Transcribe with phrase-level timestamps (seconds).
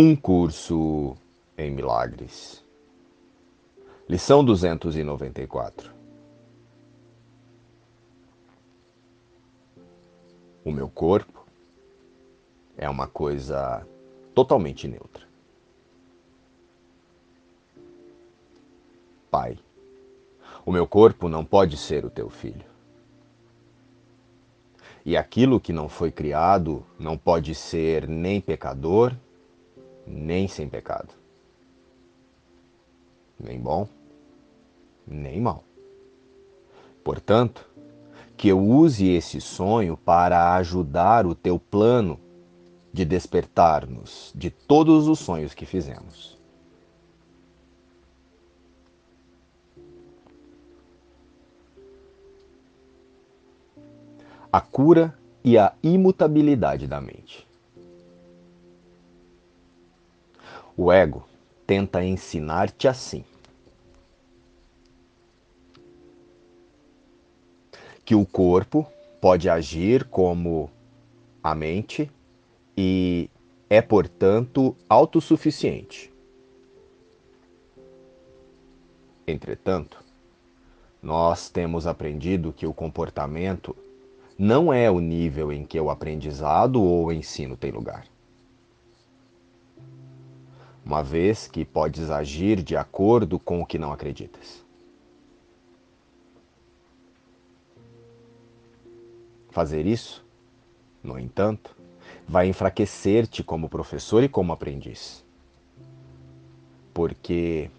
[0.00, 1.16] Um curso
[1.58, 2.64] em milagres.
[4.08, 5.92] Lição 294.
[10.64, 11.44] O meu corpo
[12.76, 13.84] é uma coisa
[14.36, 15.26] totalmente neutra.
[19.28, 19.58] Pai,
[20.64, 22.70] o meu corpo não pode ser o teu filho.
[25.04, 29.12] E aquilo que não foi criado não pode ser nem pecador,
[30.08, 31.14] nem sem pecado.
[33.38, 33.88] Nem bom,
[35.06, 35.62] nem mal.
[37.04, 37.68] Portanto,
[38.36, 42.20] que eu use esse sonho para ajudar o teu plano
[42.92, 46.38] de despertar-nos de todos os sonhos que fizemos.
[54.52, 57.47] A cura e a imutabilidade da mente.
[60.80, 61.26] O ego
[61.66, 63.24] tenta ensinar-te assim:
[68.04, 68.86] que o corpo
[69.20, 70.70] pode agir como
[71.42, 72.08] a mente
[72.76, 73.28] e
[73.68, 76.12] é, portanto, autossuficiente.
[79.26, 79.98] Entretanto,
[81.02, 83.74] nós temos aprendido que o comportamento
[84.38, 88.06] não é o nível em que o aprendizado ou o ensino tem lugar
[90.88, 94.64] uma vez que podes agir de acordo com o que não acreditas.
[99.50, 100.24] Fazer isso,
[101.02, 101.76] no entanto,
[102.26, 105.22] vai enfraquecer-te como professor e como aprendiz.
[106.94, 107.70] Porque,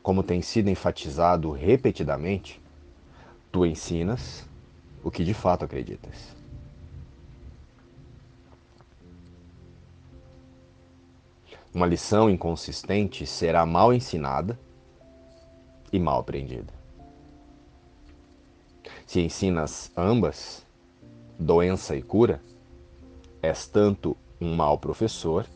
[0.00, 2.62] como tem sido enfatizado repetidamente,
[3.50, 4.48] tu ensinas
[5.02, 6.43] o que de fato acreditas.
[11.74, 14.56] Uma lição inconsistente será mal ensinada
[15.92, 16.72] e mal aprendida.
[19.04, 20.64] Se ensinas ambas,
[21.36, 22.40] doença e cura,
[23.42, 25.48] és tanto um mau professor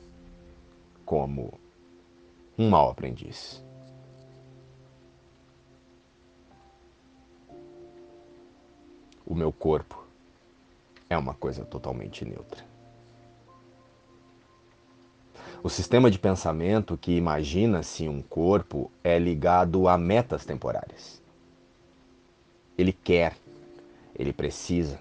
[1.04, 1.56] como
[2.58, 3.62] um mau aprendiz.
[9.24, 10.04] O meu corpo
[11.08, 12.77] é uma coisa totalmente neutra.
[15.62, 21.20] O sistema de pensamento que imagina-se um corpo é ligado a metas temporárias.
[22.76, 23.36] Ele quer,
[24.16, 25.00] ele precisa,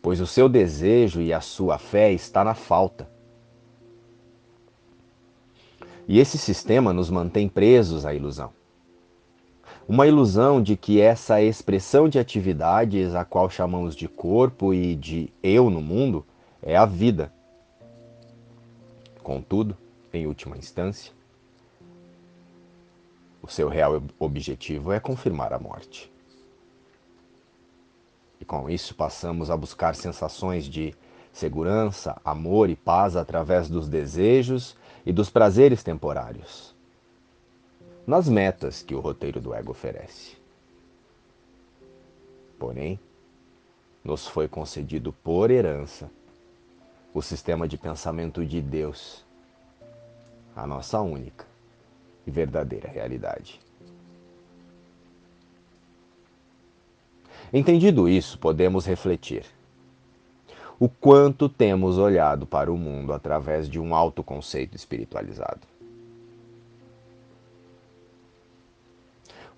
[0.00, 3.06] pois o seu desejo e a sua fé está na falta.
[6.08, 8.50] E esse sistema nos mantém presos à ilusão.
[9.86, 15.30] Uma ilusão de que essa expressão de atividades, a qual chamamos de corpo e de
[15.42, 16.24] eu no mundo,
[16.62, 17.30] é a vida.
[19.22, 19.76] Contudo,
[20.12, 21.12] em última instância,
[23.40, 26.10] o seu real objetivo é confirmar a morte.
[28.40, 30.94] E com isso passamos a buscar sensações de
[31.32, 36.74] segurança, amor e paz através dos desejos e dos prazeres temporários,
[38.06, 40.36] nas metas que o roteiro do ego oferece.
[42.58, 42.98] Porém,
[44.04, 46.10] nos foi concedido por herança
[47.12, 49.24] o sistema de pensamento de Deus
[50.54, 51.46] a nossa única
[52.26, 53.60] e verdadeira realidade.
[57.52, 59.44] Entendido isso, podemos refletir.
[60.78, 65.60] O quanto temos olhado para o mundo através de um autoconceito espiritualizado?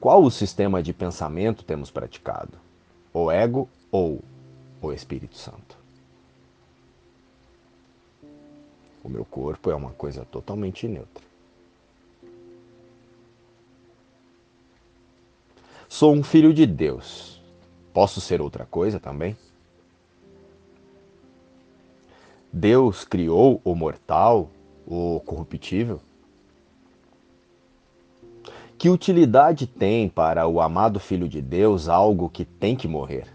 [0.00, 2.58] Qual o sistema de pensamento temos praticado?
[3.12, 4.22] O ego ou
[4.82, 5.83] o Espírito Santo?
[9.04, 11.22] O meu corpo é uma coisa totalmente neutra.
[15.86, 17.38] Sou um filho de Deus.
[17.92, 19.36] Posso ser outra coisa também?
[22.50, 24.48] Deus criou o mortal,
[24.86, 26.00] o corruptível?
[28.78, 33.28] Que utilidade tem para o amado Filho de Deus algo que tem que morrer?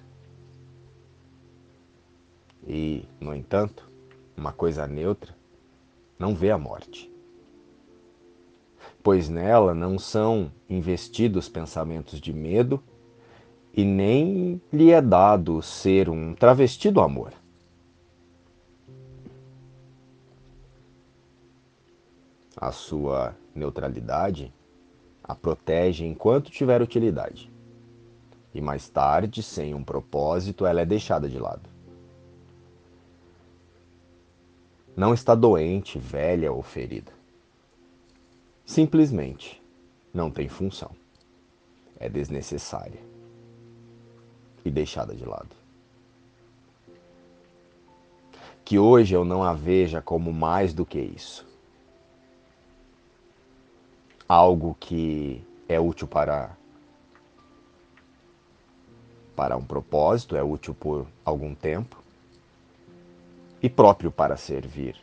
[2.67, 3.87] E, no entanto,
[4.35, 5.38] uma coisa neutra
[6.19, 7.09] não vê a morte.
[9.01, 12.83] Pois nela não são investidos pensamentos de medo
[13.73, 17.31] e nem lhe é dado ser um travesti do amor.
[22.57, 24.53] A sua neutralidade
[25.23, 27.51] a protege enquanto tiver utilidade.
[28.51, 31.69] E mais tarde, sem um propósito, ela é deixada de lado.
[34.99, 37.13] Não está doente, velha ou ferida.
[38.65, 39.63] Simplesmente
[40.13, 40.91] não tem função.
[41.97, 42.99] É desnecessária
[44.65, 45.55] e deixada de lado.
[48.65, 51.47] Que hoje eu não a veja como mais do que isso.
[54.27, 56.57] Algo que é útil para
[59.33, 61.98] para um propósito, é útil por algum tempo
[63.61, 64.95] e próprio para servir.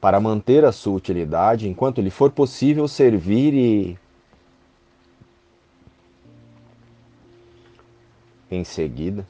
[0.00, 3.98] Para manter a sua utilidade enquanto lhe for possível servir e
[8.50, 9.26] em seguida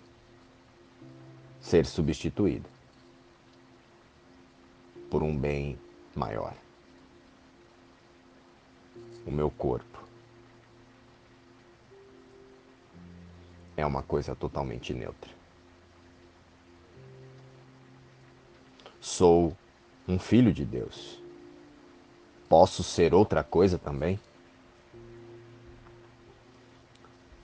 [1.60, 2.68] ser substituído
[5.10, 5.78] por um bem
[6.14, 6.54] maior.
[9.26, 9.96] O meu corpo.
[13.76, 15.30] é uma coisa totalmente neutra.
[19.16, 19.56] Sou
[20.06, 21.22] um filho de Deus.
[22.50, 24.20] Posso ser outra coisa também?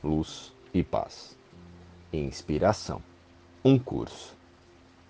[0.04, 1.34] Luz e paz.
[2.12, 3.02] Inspiração.
[3.64, 4.36] Um curso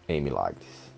[0.09, 0.92] em milagres.